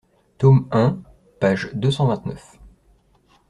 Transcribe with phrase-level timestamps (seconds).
[0.39, 0.99] Tome un,
[1.39, 2.57] page deux cent vingt-neuf.